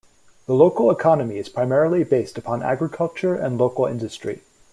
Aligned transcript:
The 0.47 0.55
local 0.55 0.89
economy 0.89 1.37
is 1.37 1.47
primarily 1.47 2.03
based 2.03 2.39
upon 2.39 2.63
agriculture 2.63 3.35
and 3.35 3.59
local 3.59 3.85
industry. 3.85 4.41